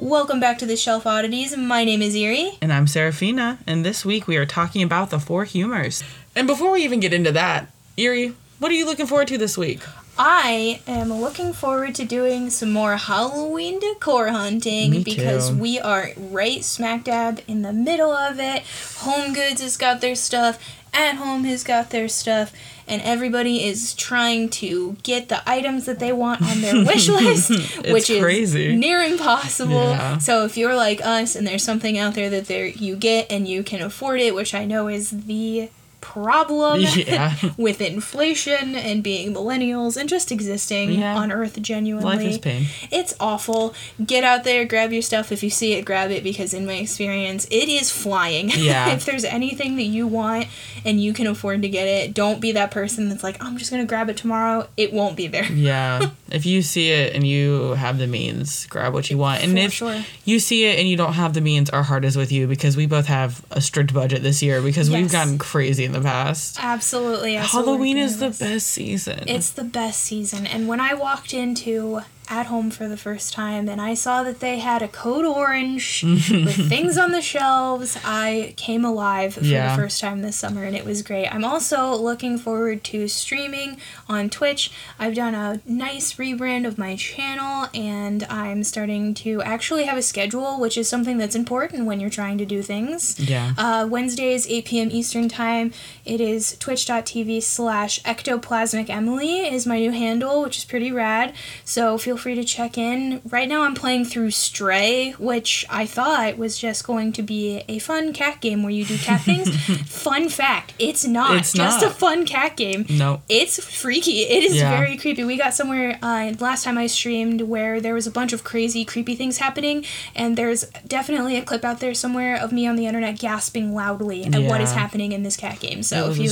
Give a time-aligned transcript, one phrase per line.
[0.00, 1.56] Welcome back to the Shelf Oddities.
[1.56, 2.56] My name is Eerie.
[2.62, 6.04] And I'm Sarraphina, and this week we are talking about the four humors.
[6.36, 9.58] And before we even get into that, Eerie, what are you looking forward to this
[9.58, 9.80] week?
[10.16, 16.62] I am looking forward to doing some more Halloween decor hunting because we are right
[16.64, 18.64] smack dab in the middle of it.
[18.98, 20.60] Home Goods has got their stuff,
[20.92, 22.52] At Home has got their stuff,
[22.86, 27.50] and everybody is trying to get the items that they want on their wish list,
[27.86, 28.74] which is crazy.
[28.74, 29.90] near impossible.
[29.90, 30.18] Yeah.
[30.18, 33.46] So if you're like us and there's something out there that there you get and
[33.46, 35.70] you can afford it, which I know is the
[36.00, 37.34] problem Yeah.
[37.56, 41.16] with inflation and being millennials and just existing Yeah.
[41.16, 42.08] on earth genuinely.
[42.16, 42.66] Life is pain.
[42.90, 43.74] It's awful.
[44.04, 45.32] Get out there, grab your stuff.
[45.32, 48.50] If you see it, grab it because in my experience, it is flying.
[48.68, 48.90] Yeah.
[48.90, 50.46] if there's anything that you want
[50.84, 53.70] and you can afford to get it, don't be that person that's like, I'm just
[53.70, 54.68] going to grab it tomorrow.
[54.76, 55.44] It won't be there.
[55.44, 56.10] Yeah.
[56.30, 59.42] if you see it and you have the means, grab what you want.
[59.42, 60.04] And For if sure.
[60.24, 62.76] you see it and you don't have the means, our heart is with you because
[62.76, 66.58] we both have a strict budget this year because we've gotten crazy in the past.
[66.62, 67.34] Absolutely.
[67.34, 69.24] Halloween is the best season.
[69.26, 70.46] It's the best season.
[70.46, 74.40] And when I walked into at home for the first time and I saw that
[74.40, 79.74] they had a code orange with things on the shelves, I came alive for Yeah.
[79.74, 81.26] the first time this summer and it was great.
[81.28, 84.70] I'm also looking forward to streaming on Twitch.
[84.98, 90.02] I've done a nice rebrand of my channel and I'm starting to actually have a
[90.02, 93.18] schedule, which is something that's important when you're trying to do things.
[93.18, 93.54] yeah.
[93.56, 94.88] Uh, Wednesdays, 8 p.m.
[94.90, 95.72] Eastern Time.
[96.04, 101.32] It is twitch.tv slash ectoplasmic Emily is my new handle, which is pretty rad.
[101.64, 103.22] So feel free to check in.
[103.28, 107.78] Right now I'm playing through Stray, which I thought was just going to be a
[107.78, 109.48] fun cat game where you do cat things.
[109.90, 111.36] fun fact, it's not.
[111.36, 111.90] It's just not.
[111.90, 112.84] a fun cat game.
[112.90, 113.22] no.
[113.28, 114.22] It's freaky.
[114.22, 114.76] It is Yeah.
[114.76, 115.24] very creepy.
[115.24, 118.84] We got somewhere uh, last time I streamed where there was a bunch of crazy,
[118.84, 119.84] creepy things happening,
[120.14, 124.24] and there's definitely a clip out there somewhere of me on the internet gasping loudly
[124.24, 125.82] at what is happening in this cat game.
[125.82, 126.30] So if you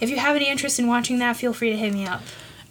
[0.00, 2.20] if you have any interest in watching that, feel free to hit me up.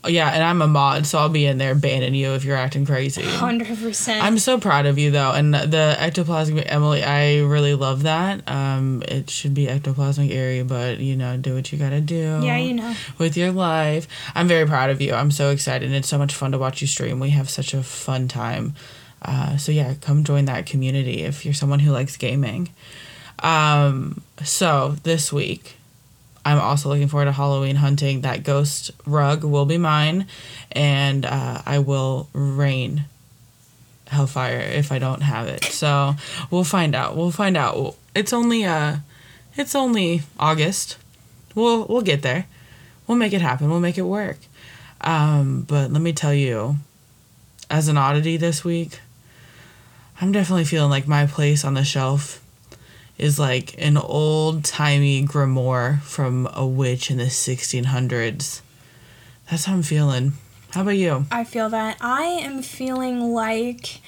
[0.08, 2.86] Yeah, and I'm a mod, so I'll be in there banning you if you're acting
[2.88, 3.22] crazy.
[3.22, 4.24] Hundred percent.
[4.24, 8.50] I'm so proud of you though, and the ectoplasmic Emily, I really love that.
[8.50, 12.40] Um, it should be ectoplasmic Eerie, but you know, do what you gotta do.
[12.42, 12.96] Yeah, you know.
[13.20, 15.14] With your life, I'm very proud of you.
[15.14, 15.86] I'm so excited.
[15.86, 17.20] and It's so much fun to watch you stream.
[17.20, 18.74] We have such a fun time.
[19.22, 22.70] Uh, so yeah, come join that community if you're someone who likes gaming.
[23.40, 25.76] Um, so this week,
[26.44, 28.22] I'm also looking forward to Halloween hunting.
[28.22, 30.28] That ghost rug will be mine,
[30.72, 33.06] and uh, I will rain
[34.08, 35.64] hellfire if I don't have it.
[35.66, 36.16] So
[36.50, 37.16] we'll find out.
[37.16, 37.96] We'll find out.
[38.16, 38.98] It's only uh,
[39.56, 40.98] it's only August.
[41.56, 42.48] We'll we'll get there.
[43.08, 43.70] We'll make it happen.
[43.70, 44.38] We'll make it work.
[45.02, 46.78] Um, but let me tell you,
[47.70, 49.00] as an oddity this week,
[50.20, 52.42] I'm definitely feeling like my place on the shelf
[53.22, 58.62] is like an old timey grimoire from a witch in the 1600s.
[59.50, 60.34] That's how I'm feeling.
[60.72, 61.26] How about you?
[61.32, 61.98] I feel that.
[62.02, 64.02] I am feeling like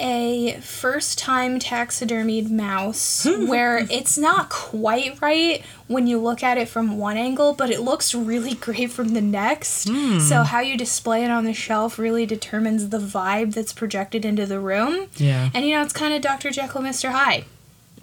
[0.00, 6.68] a first time taxidermied mouse where it's not quite right when you look at it
[6.68, 9.88] from one angle, but it looks really great from the next.
[9.88, 10.18] Hmm.
[10.18, 14.46] So, how you display it on the shelf really determines the vibe that's projected into
[14.46, 15.08] the room.
[15.16, 15.50] Yeah.
[15.54, 16.50] And you know, it's kind of Dr.
[16.50, 17.10] Jekyll, Mr.
[17.10, 17.44] Hyde.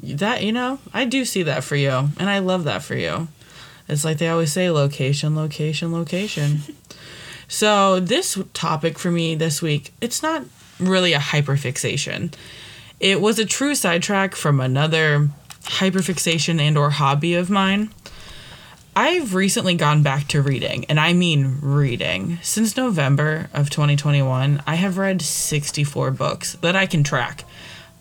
[0.01, 3.27] That you know, I do see that for you, and I love that for you.
[3.87, 6.61] It's like they always say, location, location, location.
[7.47, 10.43] so this topic for me this week, it's not
[10.79, 12.33] really a hyperfixation.
[12.99, 15.29] It was a true sidetrack from another
[15.63, 17.91] hyperfixation and or hobby of mine.
[18.97, 22.39] I've recently gone back to reading, and I mean reading.
[22.41, 27.43] Since November of 2021, I have read 64 books that I can track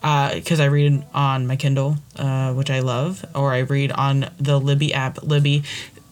[0.05, 4.59] because I read on my Kindle, uh, which I love, or I read on the
[4.59, 5.23] Libby app.
[5.23, 5.63] Libby,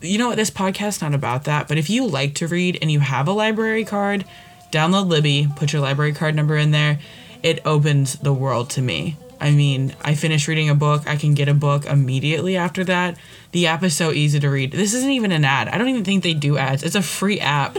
[0.01, 0.37] you know what?
[0.37, 3.31] This podcast's not about that, but if you like to read and you have a
[3.31, 4.25] library card,
[4.71, 6.97] download Libby, put your library card number in there.
[7.43, 9.15] It opens the world to me.
[9.39, 13.17] I mean, I finish reading a book, I can get a book immediately after that.
[13.51, 14.71] The app is so easy to read.
[14.71, 15.67] This isn't even an ad.
[15.67, 16.81] I don't even think they do ads.
[16.81, 17.77] It's a free app,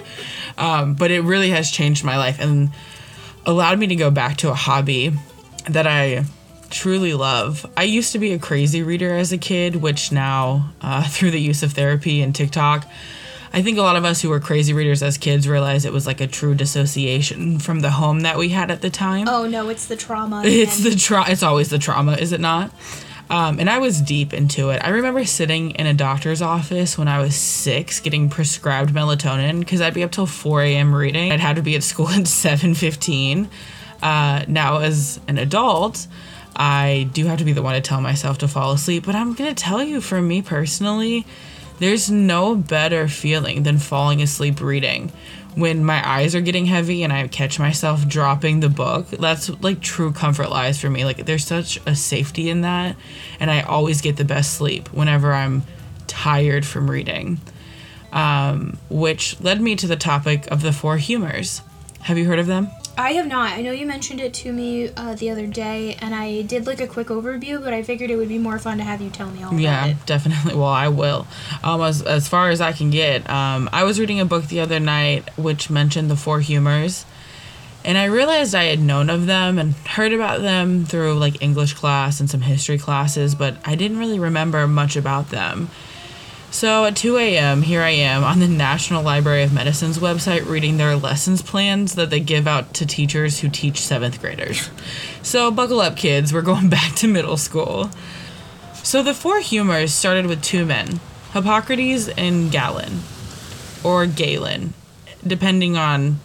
[0.59, 2.71] um, but it really has changed my life and
[3.47, 5.13] allowed me to go back to a hobby
[5.69, 6.25] that I
[6.71, 7.65] truly love.
[7.77, 11.41] I used to be a crazy reader as a kid, which now, uh, through the
[11.41, 12.87] use of therapy and TikTok,
[13.53, 16.09] I think a lot of us who were crazy readers as kids realized it was
[16.09, 19.29] like a true dissociation from the home that we had at the time.
[19.29, 20.43] Oh no, it's the trauma.
[20.45, 22.73] It's the tra- It's always the trauma, is it not?
[23.31, 24.83] Um, and I was deep into it.
[24.85, 29.81] I remember sitting in a doctor's office when I was six, getting prescribed melatonin because
[29.81, 30.93] I'd be up till four a.m.
[30.95, 31.31] reading.
[31.33, 33.49] I'd have to be at school at seven fifteen.
[34.03, 36.07] Uh, now, as an adult,
[36.57, 39.35] I do have to be the one to tell myself to fall asleep, but I'm
[39.35, 41.27] going to tell you for me personally,
[41.79, 45.13] there's no better feeling than falling asleep reading.
[45.57, 49.81] When my eyes are getting heavy and I catch myself dropping the book, that's like
[49.81, 51.05] true comfort lies for me.
[51.05, 52.97] Like, there's such a safety in that,
[53.41, 55.63] and I always get the best sleep whenever I'm
[56.07, 57.41] tired from reading.
[58.13, 61.63] Um, which led me to the topic of the four humors.
[62.03, 62.69] Have you heard of them?
[62.97, 63.53] I have not.
[63.53, 66.81] I know you mentioned it to me uh, the other day, and I did like
[66.81, 69.31] a quick overview, but I figured it would be more fun to have you tell
[69.31, 69.63] me all about it.
[69.63, 70.55] Yeah, definitely.
[70.65, 71.27] Well, I will.
[71.65, 74.61] Um, as, as far as I can get, um, I was reading a book the
[74.61, 77.05] other night which mentioned the four humors,
[77.85, 81.75] and I realized I had known of them and heard about them through like English
[81.75, 85.71] class and some history classes, but I didn't really remember much about them.
[86.55, 90.77] So at 2 a.m., here I am on the National Library of Medicine's website reading
[90.77, 94.71] their lessons plans that they give out to teachers who teach seventh graders.
[95.21, 97.91] So buckle up, kids, we're going back to middle school.
[98.73, 101.01] So the four humors started with two men,
[101.33, 103.01] Hippocrates and Galen,
[103.83, 104.75] or Galen,
[105.27, 106.21] depending on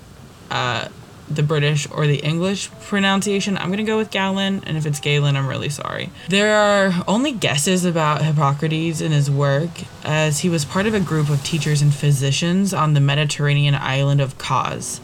[0.52, 0.90] uh,
[1.30, 3.58] the British or the English pronunciation.
[3.58, 6.10] I'm gonna go with Galen, and if it's Galen, I'm really sorry.
[6.30, 9.70] There are only guesses about Hippocrates and his work,
[10.04, 14.22] as he was part of a group of teachers and physicians on the Mediterranean island
[14.22, 15.02] of Kos.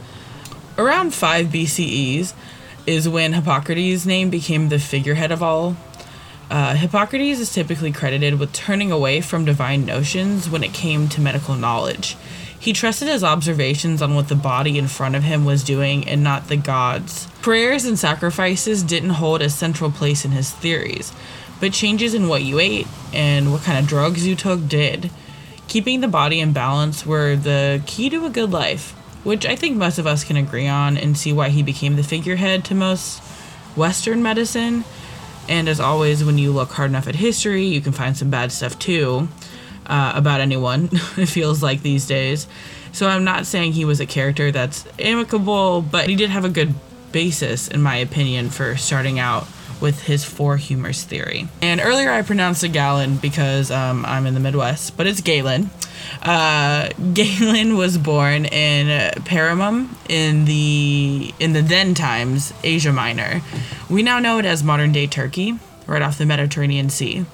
[0.77, 2.33] Around 5 BCEs
[2.85, 5.77] is when Hippocrates' name became the figurehead of all
[6.49, 11.21] uh, Hippocrates is typically credited with turning away from divine notions when it came to
[11.21, 12.15] medical knowledge.
[12.65, 16.23] He trusted his observations on what the body in front of him was doing and
[16.23, 17.27] not the gods.
[17.43, 21.13] Prayers and sacrifices didn't hold a central place in his theories,
[21.59, 25.11] but changes in what you ate and what kind of drugs you took did.
[25.67, 29.77] Keeping the body in balance were the key to a good life, which I think
[29.77, 33.19] most of us can agree on and see why he became the figurehead to most
[33.75, 34.85] Western medicine.
[35.47, 38.51] And as always, when you look hard enough at history, you can find some bad
[38.51, 39.27] stuff too
[39.85, 42.47] uh, about anyone, it feels like these days.
[42.91, 46.49] So I'm not saying he was a character that's amicable, but he did have a
[46.49, 46.73] good
[47.11, 49.47] basis, in my opinion, for starting out
[49.81, 51.47] with his four humors theory.
[51.61, 55.69] And earlier I pronounced it Galen because um, I'm in the Midwest, but it's Galen.
[56.21, 58.87] Uh, Galen was born in
[59.23, 63.41] Pergamum in the in the then times Asia Minor.
[63.89, 67.25] We now know it as modern day Turkey, right off the Mediterranean Sea.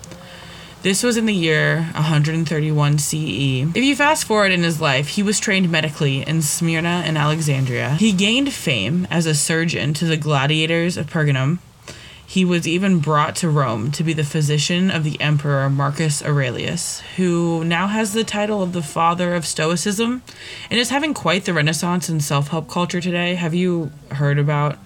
[0.83, 3.13] This was in the year 131 CE.
[3.13, 7.91] If you fast forward in his life, he was trained medically in Smyrna and Alexandria.
[7.99, 11.59] He gained fame as a surgeon to the gladiators of Pergamum.
[12.25, 17.01] He was even brought to Rome to be the physician of the emperor Marcus Aurelius,
[17.15, 20.23] who now has the title of the father of Stoicism
[20.71, 23.35] and is having quite the renaissance in self help culture today.
[23.35, 24.79] Have you heard about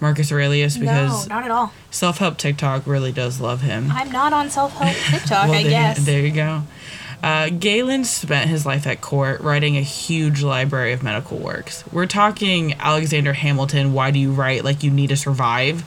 [0.00, 0.76] Marcus Aurelius?
[0.76, 1.72] Because no, not at all.
[1.90, 3.90] self help TikTok really does love him.
[3.90, 6.04] I'm not on self help TikTok, I there, guess.
[6.04, 6.62] There you go.
[7.22, 11.84] Uh, Galen spent his life at court writing a huge library of medical works.
[11.92, 15.84] We're talking Alexander Hamilton, Why Do You Write Like You Need to Survive?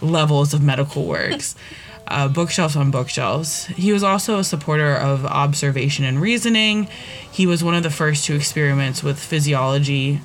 [0.00, 1.54] levels of medical works.
[2.10, 3.66] Uh, bookshelves on bookshelves.
[3.66, 6.88] He was also a supporter of observation and reasoning.
[7.30, 10.22] He was one of the first to experiment with physiology,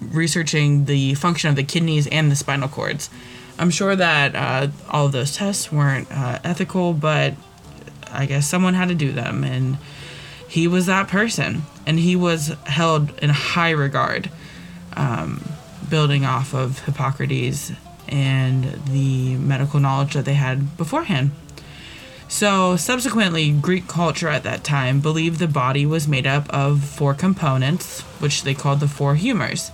[0.00, 3.10] researching the function of the kidneys and the spinal cords.
[3.58, 7.34] I'm sure that uh, all of those tests weren't uh, ethical, but
[8.10, 9.78] I guess someone had to do them, and
[10.48, 14.30] he was that person, and he was held in high regard,
[14.96, 15.42] um,
[15.88, 17.72] building off of Hippocrates
[18.08, 21.30] and the medical knowledge that they had beforehand.
[22.28, 27.14] So, subsequently, Greek culture at that time believed the body was made up of four
[27.14, 29.70] components, which they called the four humors.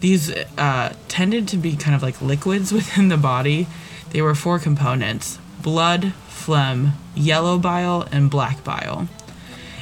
[0.00, 3.66] These uh, tended to be kind of like liquids within the body.
[4.10, 9.08] They were four components blood, phlegm, yellow bile, and black bile.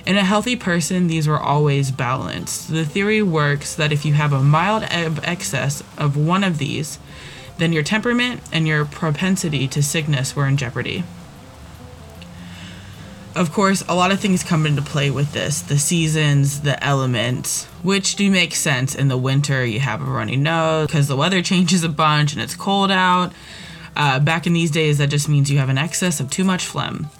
[0.06, 2.70] In a healthy person, these were always balanced.
[2.70, 6.98] The theory works that if you have a mild excess of one of these,
[7.58, 11.02] then your temperament and your propensity to sickness were in jeopardy.
[13.36, 17.66] Of course, a lot of things come into play with this the seasons, the elements,
[17.82, 18.94] which do make sense.
[18.94, 22.40] In the winter, you have a runny nose because the weather changes a bunch and
[22.40, 23.34] it's cold out.
[23.94, 26.64] Uh, back in these days, that just means you have an excess of too much
[26.64, 27.10] phlegm.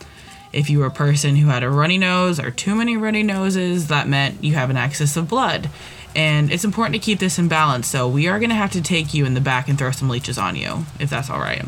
[0.54, 3.88] If you were a person who had a runny nose or too many runny noses,
[3.88, 5.68] that meant you have an excess of blood.
[6.14, 8.80] And it's important to keep this in balance, so we are going to have to
[8.80, 11.66] take you in the back and throw some leeches on you, if that's all right.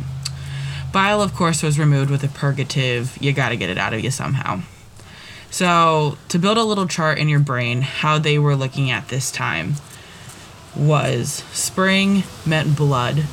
[0.92, 3.16] Bile, of course, was removed with a purgative.
[3.20, 4.62] You got to get it out of you somehow.
[5.50, 9.30] So, to build a little chart in your brain, how they were looking at this
[9.30, 9.74] time
[10.76, 13.24] was spring meant blood,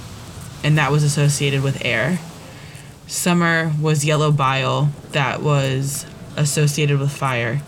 [0.64, 2.20] and that was associated with air.
[3.08, 6.06] Summer was yellow bile, that was
[6.38, 7.62] associated with fire.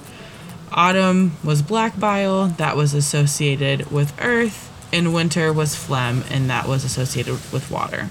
[0.72, 4.66] Autumn was black bile, that was associated with earth.
[4.92, 8.10] And winter was phlegm, and that was associated with water.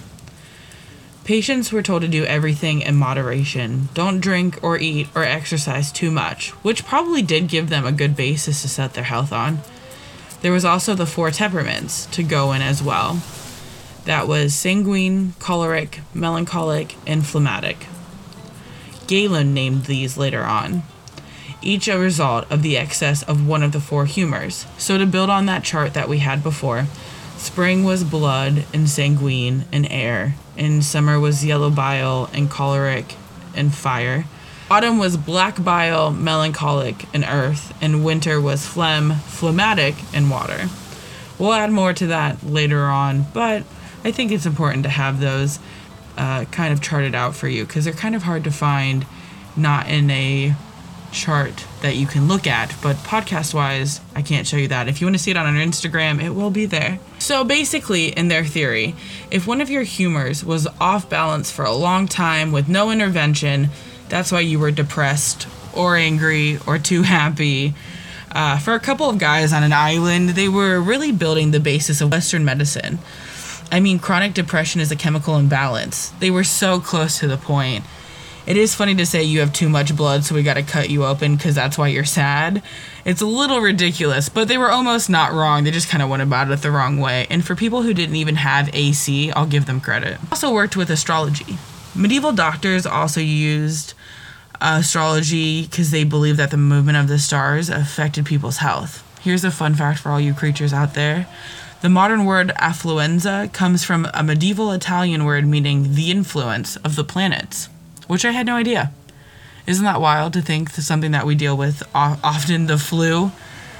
[1.26, 3.88] Patients were told to do everything in moderation.
[3.94, 8.14] Don't drink or eat or exercise too much, which probably did give them a good
[8.14, 9.58] basis to set their health on.
[10.42, 13.20] There was also the four temperaments to go in as well.
[14.04, 17.88] That was sanguine, choleric, melancholic, and phlegmatic.
[19.08, 20.84] Galen named these later on,
[21.60, 24.64] each a result of the excess of one of the four humors.
[24.78, 26.86] So, to build on that chart that we had before,
[27.36, 33.14] spring was blood and sanguine and air, and summer was yellow bile and choleric
[33.54, 34.24] and fire.
[34.70, 40.68] Autumn was black bile, melancholic, and earth, and winter was phlegm, phlegmatic, and water.
[41.38, 43.62] We'll add more to that later on, but
[44.04, 45.58] I think it's important to have those
[46.16, 49.06] uh, kind of charted out for you because they're kind of hard to find
[49.56, 50.54] not in a
[51.12, 54.88] chart that you can look at, but podcast wise, I can't show you that.
[54.88, 56.98] If you want to see it on our Instagram, it will be there.
[57.18, 58.94] So basically, in their theory,
[59.30, 63.70] if one of your humors was off balance for a long time with no intervention,
[64.08, 67.74] that's why you were depressed or angry or too happy.
[68.32, 72.00] Uh, for a couple of guys on an island, they were really building the basis
[72.00, 72.98] of Western medicine.
[73.72, 76.10] I mean, chronic depression is a chemical imbalance.
[76.20, 77.84] They were so close to the point
[78.46, 80.88] it is funny to say you have too much blood, so we got to cut
[80.88, 82.62] you open because that's why you're sad.
[83.04, 85.64] It's a little ridiculous, but they were almost not wrong.
[85.64, 87.26] They just kind of went about it the wrong way.
[87.28, 90.18] And for people who didn't even have AC, I'll give them credit.
[90.30, 91.58] Also worked with astrology.
[91.92, 93.94] Medieval doctors also used
[94.60, 99.02] uh, astrology because they believed that the movement of the stars affected people's health.
[99.22, 101.26] Here's a fun fact for all you creatures out there.
[101.82, 107.04] The modern word influenza comes from a medieval Italian word meaning the influence of the
[107.04, 107.68] planets
[108.06, 108.92] which I had no idea.
[109.66, 113.32] Isn't that wild to think that something that we deal with often, the flu,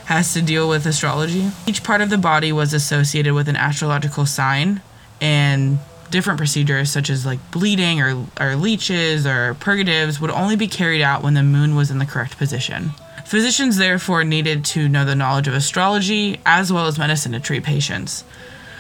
[0.06, 1.50] has to deal with astrology?
[1.66, 4.80] Each part of the body was associated with an astrological sign,
[5.21, 5.78] and
[6.11, 11.02] different procedures such as like bleeding or, or leeches or purgatives would only be carried
[11.02, 12.90] out when the moon was in the correct position.
[13.25, 17.64] Physicians therefore needed to know the knowledge of astrology as well as medicine to treat
[17.64, 18.23] patients.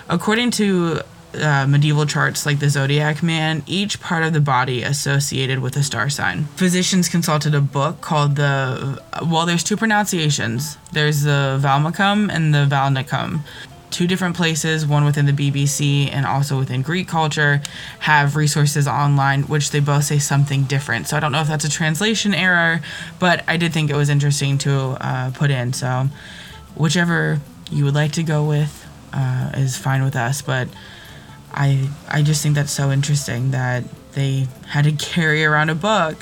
[0.08, 1.00] According to
[1.36, 5.82] uh, medieval charts like the zodiac man, each part of the body associated with a
[5.82, 6.44] star sign.
[6.56, 10.78] Physicians consulted a book called the, well, there's two pronunciations.
[10.92, 13.40] There's the Valmicum and the Valnicum.
[13.90, 17.62] Two different places, one within the BBC and also within Greek culture,
[18.00, 21.06] have resources online which they both say something different.
[21.06, 22.80] So I don't know if that's a translation error,
[23.18, 25.72] but I did think it was interesting to uh, put in.
[25.72, 26.08] So
[26.74, 27.40] whichever
[27.70, 30.68] you would like to go with uh, is fine with us, but
[31.56, 36.16] I I just think that's so interesting that they had to carry around a book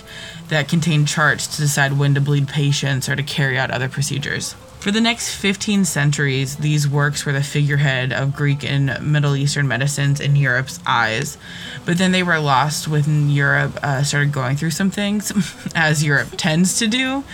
[0.49, 4.55] that contained charts to decide when to bleed patients or to carry out other procedures.
[4.81, 9.67] For the next 15 centuries, these works were the figurehead of Greek and Middle Eastern
[9.67, 11.39] medicines in Europe's eyes.
[11.87, 15.33] But then they were lost when Europe uh, started going through some things,
[15.75, 17.25] as Europe tends to do.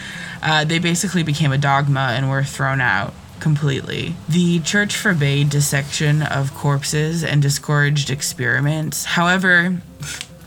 [0.41, 4.15] Uh, they basically became a dogma and were thrown out completely.
[4.29, 9.05] The church forbade dissection of corpses and discouraged experiments.
[9.05, 9.81] However,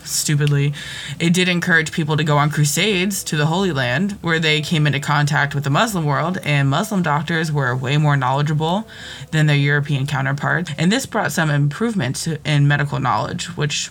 [0.04, 0.74] stupidly,
[1.20, 4.86] it did encourage people to go on crusades to the Holy Land, where they came
[4.86, 8.88] into contact with the Muslim world, and Muslim doctors were way more knowledgeable
[9.32, 10.72] than their European counterparts.
[10.78, 13.90] And this brought some improvements in medical knowledge, which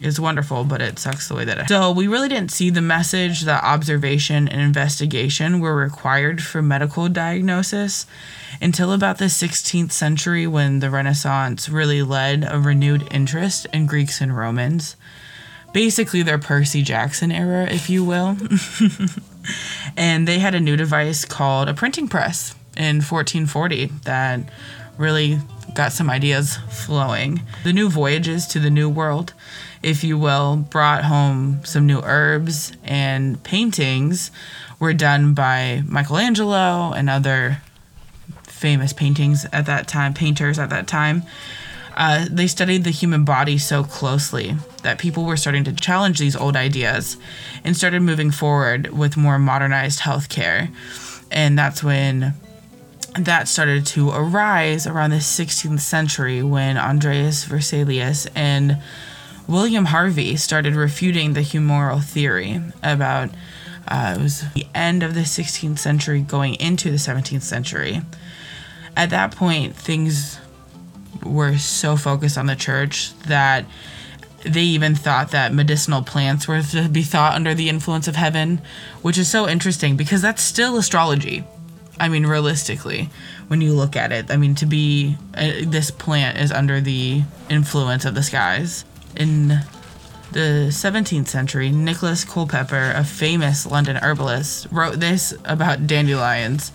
[0.00, 1.68] is wonderful, but it sucks the way that it.
[1.68, 7.08] So we really didn't see the message that observation and investigation were required for medical
[7.08, 8.06] diagnosis
[8.60, 14.20] until about the 16th century when the Renaissance really led a renewed interest in Greeks
[14.20, 14.96] and Romans.
[15.72, 18.36] Basically, their Percy Jackson era, if you will.
[19.96, 24.40] and they had a new device called a printing press in 1440 that
[24.98, 25.38] really
[25.74, 27.42] got some ideas flowing.
[27.64, 29.32] The new voyages to the New World
[29.82, 34.30] if you will, brought home some new herbs and paintings
[34.78, 37.62] were done by Michelangelo and other
[38.44, 41.22] famous paintings at that time, painters at that time.
[41.96, 46.36] Uh, they studied the human body so closely that people were starting to challenge these
[46.36, 47.16] old ideas
[47.64, 50.72] and started moving forward with more modernized healthcare.
[51.30, 52.34] And that's when
[53.18, 58.78] that started to arise around the 16th century when Andreas Vesalius and
[59.50, 63.30] William Harvey started refuting the humoral theory about
[63.88, 68.00] uh, it was the end of the 16th century going into the 17th century.
[68.96, 70.38] At that point, things
[71.24, 73.64] were so focused on the church that
[74.44, 78.62] they even thought that medicinal plants were to be thought under the influence of heaven,
[79.02, 81.42] which is so interesting because that's still astrology.
[81.98, 83.10] I mean, realistically,
[83.48, 87.22] when you look at it, I mean, to be uh, this plant is under the
[87.48, 88.84] influence of the skies.
[89.16, 89.60] In
[90.32, 96.72] the 17th century, Nicholas Culpeper, a famous London herbalist, wrote this about dandelions.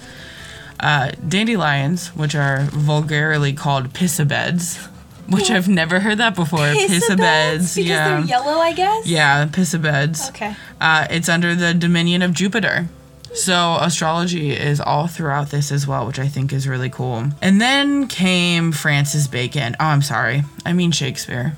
[0.79, 4.87] Uh, dandelions, which are vulgarly called pissabeds,
[5.29, 6.59] which I've never heard that before.
[6.59, 7.75] Pissabeds?
[7.75, 8.17] Because yeah.
[8.17, 9.07] they're yellow, I guess?
[9.07, 10.29] Yeah, pissabeds.
[10.29, 10.55] Okay.
[10.79, 12.89] Uh, it's under the dominion of Jupiter.
[13.33, 17.25] So astrology is all throughout this as well, which I think is really cool.
[17.41, 19.75] And then came Francis Bacon.
[19.79, 20.43] Oh, I'm sorry.
[20.65, 21.57] I mean Shakespeare.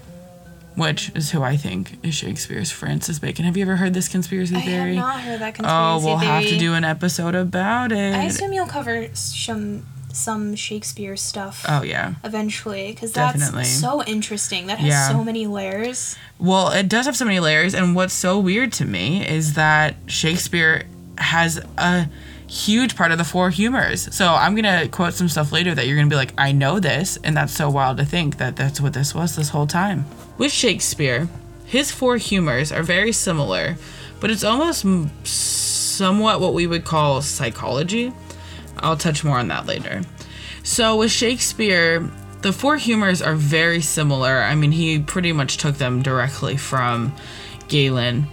[0.78, 3.46] Which is who I think is Shakespeare's Francis Bacon.
[3.46, 4.96] Have you ever heard this conspiracy I have theory?
[4.96, 5.66] not heard that conspiracy
[6.04, 6.04] theory.
[6.04, 8.14] oh, we'll have to do an episode about it.
[8.14, 12.16] I assume you'll cover some some Shakespeare stuff oh yeah.
[12.24, 13.66] eventually because that's Definitely.
[13.66, 14.68] so interesting.
[14.68, 15.10] That has Yeah.
[15.10, 16.16] so many layers.
[16.40, 19.96] Well, it does have so many layers, and what's so weird to me is that
[20.08, 20.86] Shakespeare
[21.18, 22.08] has a
[22.48, 24.14] huge part of the four humors.
[24.16, 27.18] So I'm gonna quote some stuff later that you're gonna be like, I know this,
[27.24, 30.06] and that's so wild to think that that's what this was this whole time.
[30.38, 31.28] With Shakespeare,
[31.66, 33.78] his four humors are very similar,
[34.20, 34.86] but it's almost
[35.28, 38.14] somewhat what we would call psychology.
[38.78, 40.04] I'll touch more on that later.
[40.64, 42.10] So with Shakespeare,
[42.42, 44.38] the four humors are very similar.
[44.40, 47.16] I mean, he pretty much took them directly from
[47.68, 48.28] Galen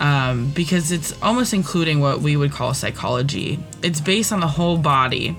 [0.00, 3.58] um, because it's almost including what we would call psychology.
[3.82, 5.36] It's based on the whole body.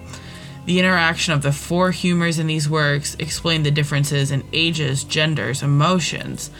[0.70, 5.64] The interaction of the four humors in these works explain the differences in ages, genders,
[5.64, 6.52] emotions.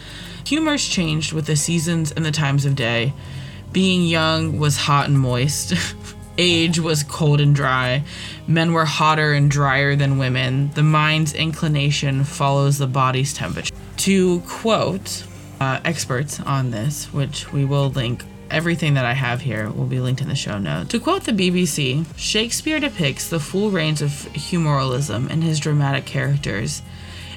[0.46, 3.12] Humors changed with the seasons and the times of day.
[3.70, 5.74] Being young was hot and moist.
[6.38, 8.02] Age was cold and dry.
[8.48, 10.72] Men were hotter and drier than women.
[10.74, 13.72] The mind's inclination follows the body's temperature.
[13.98, 15.24] To quote
[15.60, 20.00] uh, experts on this, which we will link, everything that I have here will be
[20.00, 20.90] linked in the show notes.
[20.90, 26.82] To quote the BBC, Shakespeare depicts the full range of humoralism in his dramatic characters.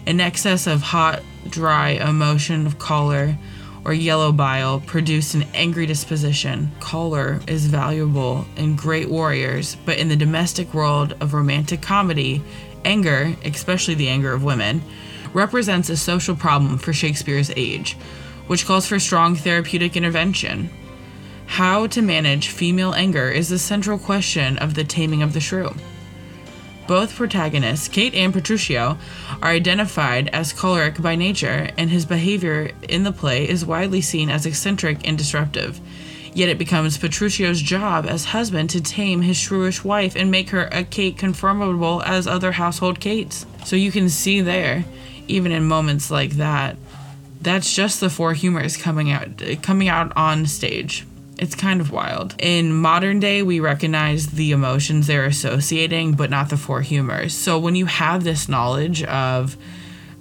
[0.06, 3.38] In excess of hot, dry emotion of choler
[3.86, 6.71] or yellow bile produce an angry disposition.
[6.80, 12.41] Choler is valuable in great warriors, but in the domestic world of romantic comedy,
[12.86, 14.82] anger, especially the anger of women,
[15.34, 17.97] represents a social problem for Shakespeare's age,
[18.47, 20.69] which calls for strong therapeutic intervention.
[21.54, 25.76] How to manage female anger is the central question of The Taming of the Shrew.
[26.88, 28.98] Both protagonists, Kate and Petruchio,
[29.39, 34.32] are identified as choleric by nature, and his behavior in the play is widely seen
[34.32, 35.80] as eccentric and disruptive.
[36.34, 40.68] Yet it becomes Petruchio's job as husband to tame his shrewish wife and make her
[40.72, 43.46] a Kate conformable as other household Kates.
[43.63, 44.86] So you can see there,
[45.28, 46.78] even in moments like that,
[47.39, 51.06] that's just the four humors coming out coming out on stage.
[51.43, 52.36] It's kind of wild.
[52.39, 57.34] In modern day, we recognize the emotions they're associating, but not the four humors.
[57.34, 59.58] So when you have this knowledge of,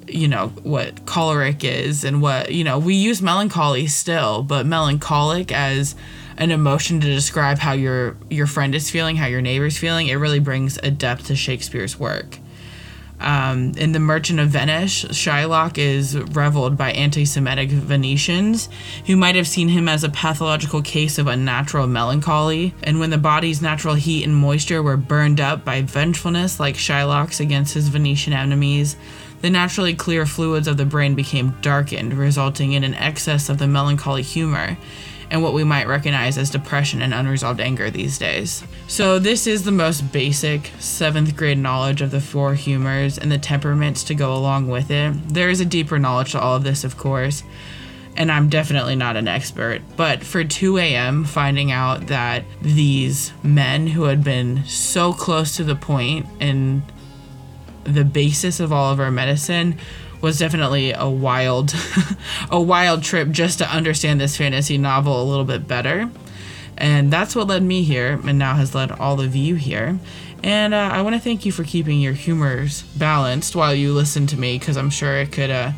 [0.09, 5.53] you know, what choleric is and what, you know, we use melancholy still, but melancholic
[5.53, 5.95] as
[6.39, 10.17] an emotion to describe how your your friend is feeling, how your neighbor's feeling, it
[10.17, 12.39] really brings a depth to Shakespeare's work.
[13.23, 18.69] Um, in The Merchant of Venice, Shylock is reveled by anti Semitic Venetians
[19.07, 22.75] who might have seen him as a pathological case of unnatural melancholy.
[22.83, 27.41] And when the body's natural heat and moisture were burned up by vengefulness, like Shylock's
[27.41, 28.97] against his Venetian enemies,
[29.41, 33.67] the naturally clear fluids of the brain became darkened, resulting in an excess of the
[33.67, 34.77] melancholy humor
[35.33, 38.63] and what we might recognize as depression and unresolved anger these days.
[38.87, 43.39] So, this is the most basic seventh grade knowledge of the four humors and the
[43.39, 45.15] temperaments to go along with it.
[45.31, 47.45] There is a deeper knowledge to all of this, of course,
[48.15, 49.81] and I'm definitely not an expert.
[49.97, 55.65] But for 2 a.m., finding out that these men who had been so close to
[55.65, 56.83] the point and
[57.85, 59.79] the basis of all of our medicine
[60.23, 61.75] was definitely a wild
[62.51, 66.09] a wild trip just to understand this fantasy novel a little bit better.
[66.79, 69.99] And that's what led me here and now has led all of you here.
[70.43, 74.27] And uh, i want to thank you for keeping your humors balanced while you listen
[74.29, 75.71] to me because i'm sure it could uh,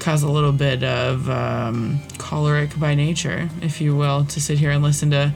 [0.00, 4.72] cause a little bit of um, choleric by nature if you will to sit here
[4.72, 5.32] and listen to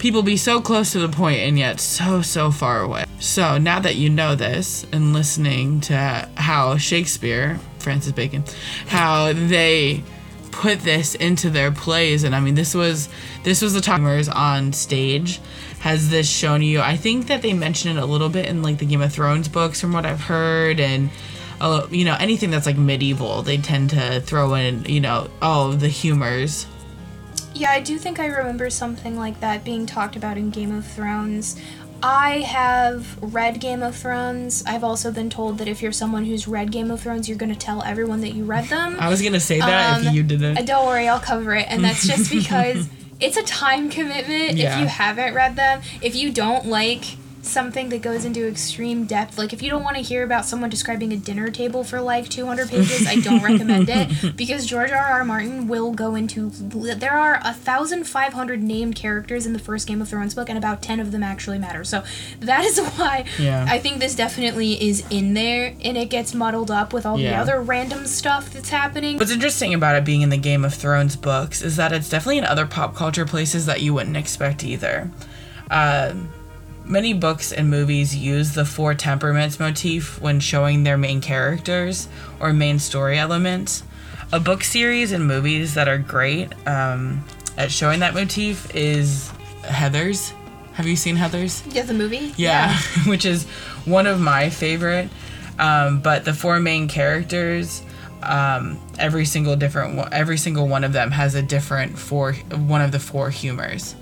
[0.00, 3.04] people be so close to the point and yet so so far away.
[3.20, 8.44] So now that you know this and listening to how shakespeare francis bacon
[8.86, 10.02] how they
[10.50, 13.08] put this into their plays and i mean this was
[13.44, 15.40] this was the timers on stage
[15.80, 18.78] has this shown you i think that they mention it a little bit in like
[18.78, 21.10] the game of thrones books from what i've heard and
[21.60, 25.72] oh, you know, anything that's like medieval, they tend to throw in, you know, oh,
[25.72, 26.66] the humors.
[27.54, 30.86] Yeah, I do think I remember something like that being talked about in Game of
[30.86, 31.60] Thrones.
[32.02, 34.64] I have read Game of Thrones.
[34.66, 37.52] I've also been told that if you're someone who's read Game of Thrones, you're going
[37.52, 38.96] to tell everyone that you read them.
[38.98, 40.58] I was gonna say that Um, if you didn't.
[40.58, 41.66] Uh, Don't worry, I'll cover it.
[41.68, 42.88] And that's just because
[43.20, 44.74] it's a time commitment Yeah.
[44.76, 45.82] if you haven't read them.
[46.00, 47.04] If you don't like
[47.42, 50.70] something that goes into extreme depth, like if you don't want to hear about someone
[50.70, 54.98] describing a dinner table for like 200 pages, I don't recommend it because George R.
[54.98, 55.24] R.
[55.24, 56.50] Martin will go into.
[56.50, 61.00] There are 1,500 named characters in the first Game of Thrones book, and about 10
[61.00, 61.84] of them actually matter.
[61.84, 62.02] So
[62.40, 63.66] that is why Yeah.
[63.68, 67.34] I think this definitely is in there, and it gets muddled up with all the
[67.34, 69.16] other random stuff that's happening.
[69.18, 72.38] What's interesting about it being in the Game of Thrones books is that it's definitely
[72.38, 75.10] in other pop culture places that you wouldn't expect either.
[75.70, 76.14] Uh,
[76.90, 82.08] many books and movies use the four temperaments motif when showing their main characters
[82.40, 83.84] or main story elements.
[84.32, 87.24] A book series and movies that are great um,
[87.56, 89.30] at showing that motif is
[89.62, 90.32] Heathers.
[90.72, 91.62] Have you seen Heathers?
[91.72, 92.32] Yeah, the movie?
[92.36, 92.76] Yeah,
[93.06, 93.44] which is
[93.84, 95.08] one of my favorite.
[95.58, 97.82] Um, but the four main characters,
[98.22, 102.80] um, every single different, one, every single one of them has a different four, one
[102.80, 103.94] of the four humors,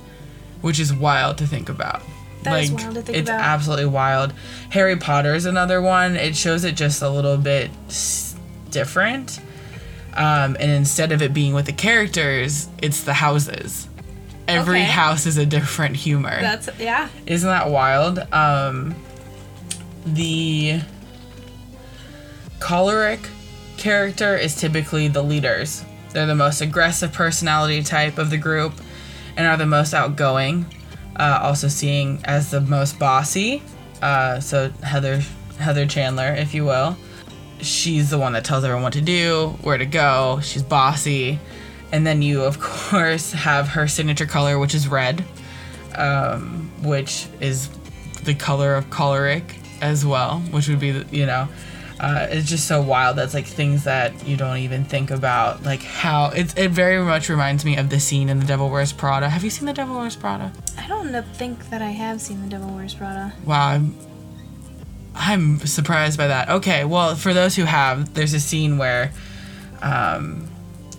[0.60, 2.02] which is wild to think about.
[2.50, 3.40] That is wild to think it's about.
[3.40, 4.32] absolutely wild.
[4.70, 6.16] Harry Potter is another one.
[6.16, 7.70] It shows it just a little bit
[8.70, 9.40] different.
[10.14, 13.88] Um, and instead of it being with the characters, it's the houses.
[14.48, 14.90] Every Okay.
[14.90, 16.40] house is a different humor.
[16.40, 17.08] That's, yeah.
[17.26, 18.18] Isn't that wild?
[18.32, 18.94] Um,
[20.06, 20.80] the
[22.60, 23.20] choleric
[23.76, 25.84] character is typically the leaders.
[26.12, 28.72] They're the most aggressive personality type of the group
[29.36, 30.66] and are the most outgoing.
[31.18, 33.62] Uh, also seeing as the most bossy.
[34.00, 35.20] Uh, so Heather
[35.58, 36.96] Heather Chandler, if you will.
[37.60, 40.38] She's the one that tells everyone what to do, where to go.
[40.42, 41.40] She's bossy.
[41.90, 45.24] And then you, of course, have her signature color, which is red
[45.98, 47.68] um, which is
[48.24, 51.48] the color of choleric as well, which would be, you know,
[52.00, 53.16] uh, it's just so wild.
[53.16, 57.28] That's like things that you don't even think about, like how it, it very much
[57.28, 59.28] reminds me of the scene in The Devil Wears Prada.
[59.28, 60.52] Have you seen The Devil Wears Prada?
[60.76, 63.32] I don't think that I have seen The Devil Wears Prada.
[63.44, 63.96] Wow, I'm,
[65.14, 66.48] I'm surprised by that.
[66.48, 69.12] Okay, well, for those who have, there's a scene where
[69.82, 70.48] um,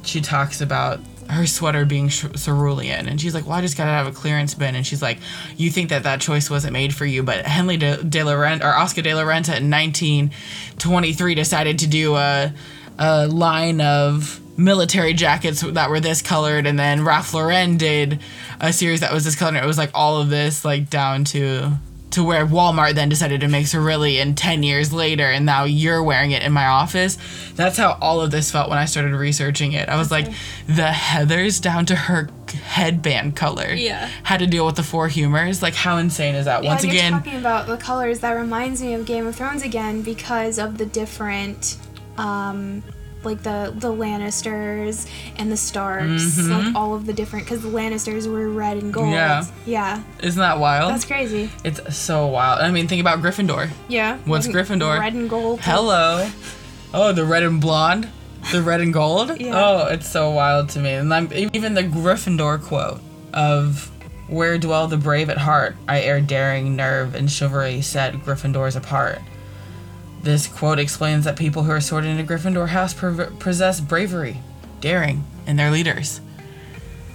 [0.03, 3.85] she talks about her sweater being sh- cerulean, and she's like, "Well, I just got
[3.85, 5.19] to have a clearance bin," and she's like,
[5.57, 8.63] "You think that that choice wasn't made for you, but Henley de, de la Renta
[8.63, 12.53] or Oscar de la Renta in 1923 decided to do a
[12.97, 18.19] a line of military jackets that were this colored, and then Ralph Lauren did
[18.59, 19.49] a series that was this color.
[19.49, 21.71] And it was like all of this, like down to
[22.19, 26.31] to where Walmart then decided to make cerulean 10 years later, and now you're wearing
[26.31, 27.17] it in my office.
[27.55, 29.87] That's how all of this felt when I started researching it.
[29.87, 30.25] I was like,
[30.67, 32.29] the Heathers down to her
[32.63, 34.09] headband color Yeah.
[34.23, 35.61] had to deal with the four humors.
[35.61, 36.63] Like, how insane is that?
[36.63, 38.19] Yeah, Once again, talking about the colors.
[38.19, 41.77] That reminds me of Game of Thrones again because of the different,
[42.17, 42.83] um,
[43.23, 47.45] like the the Lannisters and the Starks, like all of the different.
[47.45, 49.07] Because the Lannisters were red and gold.
[49.07, 49.13] Mm-hmm.
[49.15, 49.43] Yeah.
[49.65, 50.91] Yeah, isn't that wild?
[50.91, 51.49] that's crazy.
[51.63, 52.61] it's so wild.
[52.61, 53.69] I mean, think about Gryffindor.
[53.87, 54.17] Yeah.
[54.25, 54.99] What's and- Gryffindor?
[54.99, 55.59] Red and gold.
[55.61, 56.29] Hello.
[56.93, 58.09] Oh, the red and blonde,
[58.51, 59.39] the red and gold.
[59.39, 59.51] Yeah.
[59.53, 60.91] Oh, it's so wild to me.
[60.93, 63.01] And I'm, even the Gryffindor quote
[63.33, 63.91] of
[64.27, 69.19] "Where dwell the brave at heart, I ere daring nerve and chivalry set Gryffindors apart."
[70.21, 74.41] This quote explains that people who are sorted into Gryffindor house possess bravery,
[74.81, 76.21] daring, and their leaders.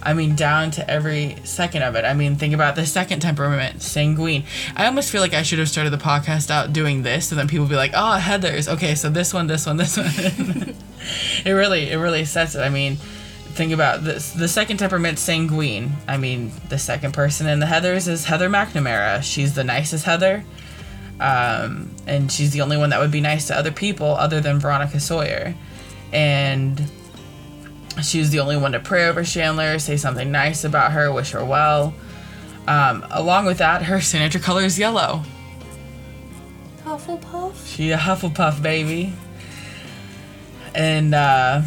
[0.05, 2.05] I mean, down to every second of it.
[2.05, 4.43] I mean, think about the second temperament, sanguine.
[4.75, 7.47] I almost feel like I should have started the podcast out doing this, so then
[7.47, 10.05] people would be like, "Oh, Heather's okay." So this one, this one, this one.
[11.45, 12.59] it really, it really sets it.
[12.59, 12.97] I mean,
[13.55, 14.31] think about this.
[14.31, 15.93] The second temperament, sanguine.
[16.07, 19.23] I mean, the second person in the Heathers is Heather McNamara.
[19.23, 20.45] She's the nicest Heather,
[21.19, 24.59] um, and she's the only one that would be nice to other people other than
[24.59, 25.55] Veronica Sawyer,
[26.11, 26.81] and
[28.03, 31.31] she was the only one to pray over Chandler, say something nice about her, wish
[31.31, 31.93] her well.
[32.67, 35.23] Um, along with that, her signature color is yellow.
[36.83, 37.75] Hufflepuff.
[37.75, 39.13] She a Hufflepuff baby.
[40.73, 41.61] And uh,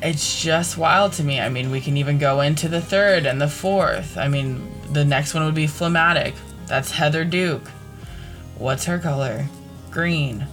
[0.00, 1.40] it's just wild to me.
[1.40, 4.16] I mean, we can even go into the third and the fourth.
[4.16, 6.34] I mean, the next one would be phlegmatic.
[6.66, 7.68] That's Heather Duke.
[8.62, 9.46] What's her color?
[9.90, 10.46] Green.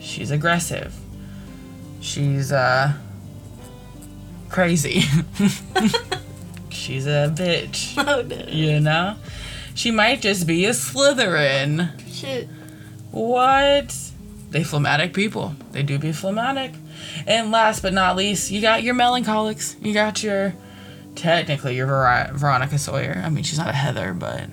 [0.00, 0.94] She's aggressive.
[2.02, 2.92] She's uh
[4.50, 5.00] crazy.
[6.68, 7.96] She's a bitch.
[8.06, 8.44] Oh no.
[8.48, 9.16] You know?
[9.74, 11.90] She might just be a Slytherin.
[12.12, 12.48] Shit.
[13.10, 13.96] What?
[14.50, 15.54] they phlegmatic people.
[15.72, 16.74] They do be phlegmatic.
[17.26, 19.74] And last but not least, you got your melancholics.
[19.80, 20.54] You got your
[21.14, 23.22] technically your Ver- Veronica Sawyer.
[23.24, 24.50] I mean, she's not a Heather, but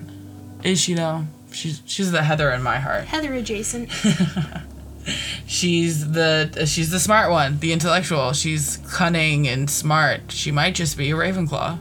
[0.62, 1.24] is she though?
[1.54, 3.04] She's she's the Heather in my heart.
[3.04, 3.90] Heather adjacent.
[5.46, 8.32] she's the she's the smart one, the intellectual.
[8.32, 10.32] She's cunning and smart.
[10.32, 11.78] She might just be a Ravenclaw.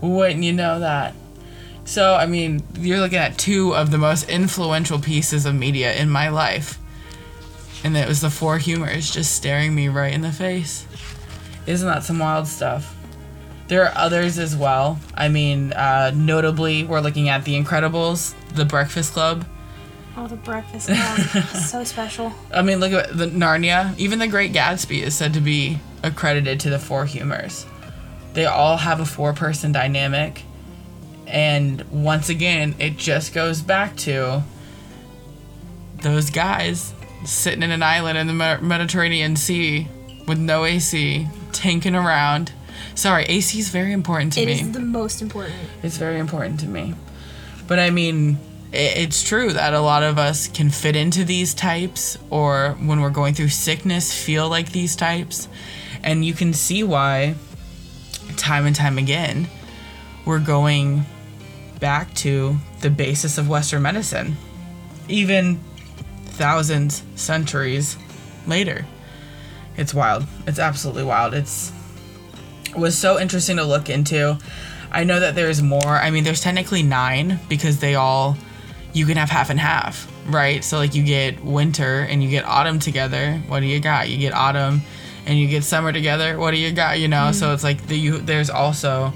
[0.00, 1.14] Wouldn't you know that?
[1.84, 6.10] So, I mean, you're looking at two of the most influential pieces of media in
[6.10, 6.78] my life.
[7.84, 10.84] And it was the four humors just staring me right in the face.
[11.66, 12.96] Isn't that some wild stuff?
[13.68, 14.98] There are others as well.
[15.14, 19.44] I mean, uh, notably, we're looking at The Incredibles, The Breakfast Club.
[20.16, 21.44] Oh, The Breakfast Club.
[21.54, 22.32] so special.
[22.52, 23.96] I mean, look at the Narnia.
[23.98, 27.66] Even The Great Gatsby is said to be accredited to the four humors.
[28.32, 30.42] They all have a four person dynamic
[31.26, 34.44] and once again, it just goes back to
[36.02, 39.88] those guys sitting in an island in the Mediterranean Sea
[40.28, 42.52] with no AC, tanking around.
[42.94, 44.52] Sorry, AC is very important to it me.
[44.52, 45.56] It is the most important.
[45.82, 46.94] It's very important to me.
[47.66, 48.38] But I mean,
[48.72, 53.10] it's true that a lot of us can fit into these types, or when we're
[53.10, 55.48] going through sickness, feel like these types.
[56.02, 57.34] And you can see why,
[58.36, 59.48] time and time again,
[60.24, 61.04] we're going
[61.80, 64.36] back to the basis of Western medicine,
[65.08, 65.60] even
[66.24, 67.96] thousands, centuries
[68.46, 68.84] later.
[69.76, 70.26] It's wild.
[70.46, 71.34] It's absolutely wild.
[71.34, 71.72] It's
[72.66, 74.38] it was so interesting to look into.
[74.92, 75.86] I know that there's more.
[75.86, 78.36] I mean, there's technically nine because they all
[78.92, 80.64] you can have half and half, right?
[80.64, 83.34] So like you get winter and you get autumn together.
[83.48, 84.08] What do you got?
[84.08, 84.80] You get autumn
[85.26, 86.38] and you get summer together.
[86.38, 86.98] What do you got?
[86.98, 87.28] You know.
[87.30, 87.34] Mm.
[87.34, 88.18] So it's like the you.
[88.18, 89.12] There's also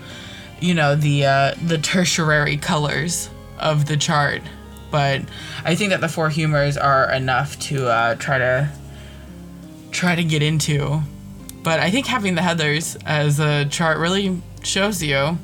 [0.61, 4.42] you know the uh, the tertiary colors of the chart
[4.90, 5.22] but
[5.64, 8.70] i think that the four humors are enough to uh, try to
[9.90, 11.00] try to get into
[11.62, 15.38] but i think having the heathers as a chart really shows you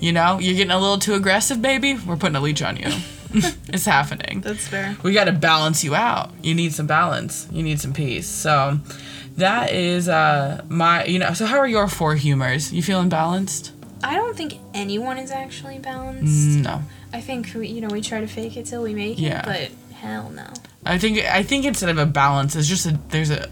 [0.00, 1.94] you know you're getting a little too aggressive baby?
[1.94, 2.90] We're putting a leech on you.
[3.68, 4.40] It's happening.
[4.40, 4.96] That's fair.
[5.02, 6.30] We got to balance you out.
[6.42, 7.46] You need some balance.
[7.50, 8.26] You need some peace.
[8.26, 8.78] So
[9.36, 12.72] that is uh my you know so how are your four humors?
[12.72, 13.72] You feeling balanced?
[14.02, 16.60] I don't think anyone is actually balanced.
[16.62, 16.82] No.
[17.12, 19.40] I think we, you know, we try to fake it till we make yeah.
[19.50, 20.46] it, but hell no.
[20.84, 23.48] I think I think instead of a balance, it's just a there's a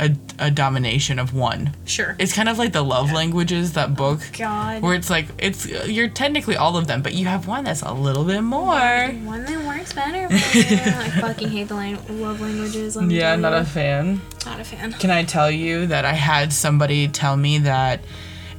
[0.00, 1.74] a, a domination of one.
[1.84, 2.16] Sure.
[2.18, 4.20] It's kind of like the love languages that oh book.
[4.22, 4.82] Oh, God.
[4.82, 7.92] Where it's like it's you're technically all of them, but you have one that's a
[7.92, 8.70] little bit more.
[8.70, 10.26] One that works better.
[10.30, 12.96] I fucking hate the line love languages.
[13.08, 13.58] yeah, not you.
[13.58, 14.20] a fan.
[14.46, 14.92] Not a fan.
[14.94, 18.00] Can I tell you that I had somebody tell me that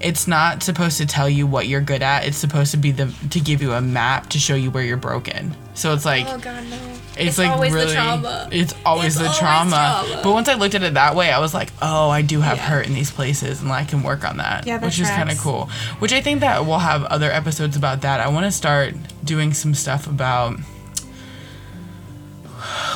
[0.01, 2.25] it's not supposed to tell you what you're good at.
[2.25, 4.97] It's supposed to be the to give you a map to show you where you're
[4.97, 5.55] broken.
[5.73, 6.77] So it's like oh god no.
[7.13, 8.49] It's, it's like always really, the trauma.
[8.51, 10.05] It's always it's the always trauma.
[10.05, 10.21] trauma.
[10.23, 12.57] But once I looked at it that way, I was like, oh, I do have
[12.57, 12.63] yeah.
[12.63, 15.11] hurt in these places, and I can work on that, yeah, that which tracks.
[15.11, 15.69] is kind of cool.
[15.99, 18.21] Which I think that we'll have other episodes about that.
[18.21, 20.57] I want to start doing some stuff about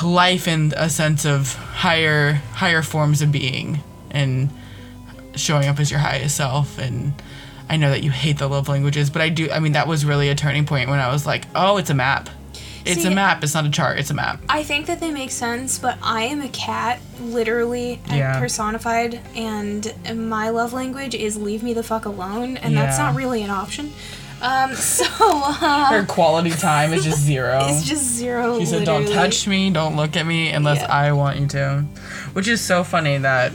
[0.02, 4.48] life and a sense of higher higher forms of being and
[5.36, 7.12] showing up as your highest self and
[7.68, 9.50] I know that you hate the love languages, but I do.
[9.50, 11.94] I mean, that was really a turning point when I was like, oh, it's a
[11.94, 12.30] map.
[12.84, 13.42] It's See, a map.
[13.42, 13.98] It's not a chart.
[13.98, 14.40] It's a map.
[14.48, 18.38] I think that they make sense, but I am a cat, literally yeah.
[18.38, 22.82] personified, and my love language is leave me the fuck alone, and yeah.
[22.82, 23.92] that's not really an option.
[24.40, 27.58] Um, so uh, her quality time is just zero.
[27.62, 28.60] it's just zero.
[28.60, 29.70] She said, "Don't touch me.
[29.70, 30.94] Don't look at me unless yeah.
[30.94, 31.84] I want you to,"
[32.34, 33.52] which is so funny that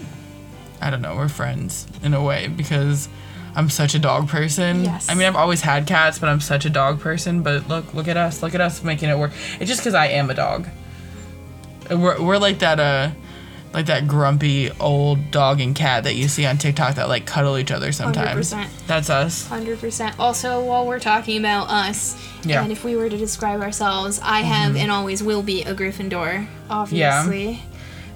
[0.82, 1.16] I don't know.
[1.16, 3.08] We're friends in a way because
[3.56, 4.84] I'm such a dog person.
[4.84, 5.10] Yes.
[5.10, 7.44] I mean, I've always had cats, but I'm such a dog person.
[7.44, 9.32] But look, look at us, look at us making it work.
[9.60, 10.68] It's just because I am a dog.
[11.90, 13.12] We're, we're like that uh,
[13.74, 17.58] like that grumpy old dog and cat that you see on TikTok that like cuddle
[17.58, 18.54] each other sometimes.
[18.54, 18.88] 100%.
[18.88, 19.48] That's us.
[19.48, 20.20] Hundred percent.
[20.20, 22.64] Also, while we're talking about us, yeah.
[22.64, 24.82] and if we were to describe ourselves, I have mm-hmm.
[24.82, 27.60] and always will be a Gryffindor, obviously, yeah.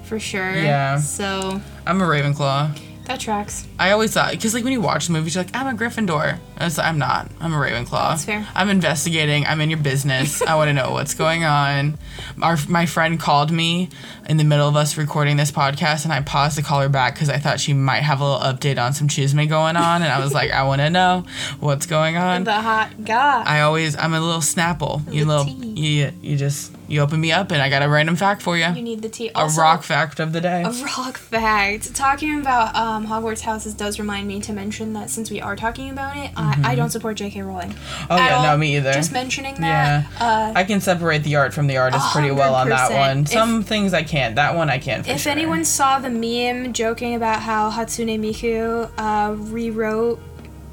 [0.06, 0.52] For sure.
[0.52, 0.98] Yeah.
[0.98, 1.60] So.
[1.86, 2.82] I'm a Ravenclaw.
[3.06, 3.68] That tracks.
[3.78, 6.40] I always thought because like when you watch the movies, you're like, I'm a Gryffindor.
[6.58, 7.30] Like, I'm not.
[7.40, 8.10] I'm a Ravenclaw.
[8.10, 8.48] That's fair.
[8.52, 9.46] I'm investigating.
[9.46, 10.42] I'm in your business.
[10.42, 11.98] I want to know what's going on.
[12.42, 13.90] Our my friend called me
[14.28, 17.14] in the middle of us recording this podcast, and I paused to call her back
[17.14, 20.10] because I thought she might have a little update on some chisme going on, and
[20.10, 21.24] I was like, I want to know
[21.60, 22.42] what's going on.
[22.42, 23.44] The hot guy.
[23.44, 25.00] I always I'm a little snapple.
[25.12, 28.42] You little you you just you open me up and I got a random fact
[28.42, 28.66] for you.
[28.66, 29.30] You need the tea.
[29.34, 30.62] A rock fact of the day.
[30.62, 31.94] A rock fact.
[31.94, 35.90] Talking about um, Hogwarts houses does remind me to mention that since we are talking
[35.90, 37.42] about it, I, I don't support J.K.
[37.42, 37.70] Rowling.
[37.70, 38.06] Mm-hmm.
[38.12, 38.42] Oh yeah, all.
[38.44, 38.92] no, me either.
[38.92, 40.06] Just mentioning that.
[40.20, 40.24] Yeah.
[40.24, 42.98] Uh, I can separate the art from the artist pretty well on that 100%.
[42.98, 43.18] one.
[43.20, 44.36] If- Some things I can't.
[44.36, 45.02] That one I can.
[45.02, 45.32] For if sure.
[45.32, 50.20] anyone saw the meme joking about how Hatsune Miku uh, rewrote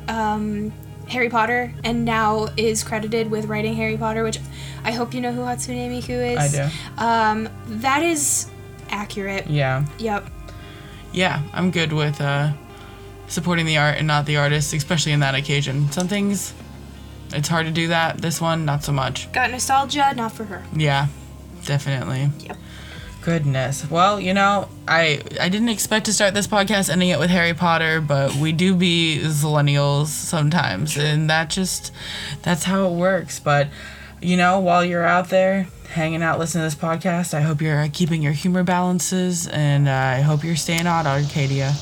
[0.08, 0.72] um,
[1.08, 4.40] Harry Potter and now is credited with writing Harry Potter, which
[4.84, 6.54] I hope you know who Hatsune Miku is.
[6.56, 7.04] I do.
[7.04, 7.50] Um,
[7.82, 8.50] that is
[8.90, 9.48] accurate.
[9.48, 10.30] Yeah, Yep.
[11.12, 12.54] yeah, I'm good with uh,
[13.28, 15.92] supporting the art and not the artist, especially in that occasion.
[15.92, 16.54] Some things,
[17.34, 18.20] it's hard to do that.
[18.20, 19.32] This one, not so much.
[19.34, 20.64] Got nostalgia, not for her.
[20.76, 21.08] Yeah,
[21.66, 22.30] definitely.
[22.46, 22.58] Yep.
[23.24, 23.90] Goodness.
[23.90, 27.54] Well, you know, I I didn't expect to start this podcast ending it with Harry
[27.54, 31.94] Potter, but we do be millennials sometimes, and that just
[32.42, 33.40] that's how it works.
[33.40, 33.70] But
[34.22, 37.80] you know, while you're out there hanging out listening to this podcast, I hope you're
[37.80, 41.74] uh, keeping your humor balances, and uh, I hope you're staying out, Arcadia.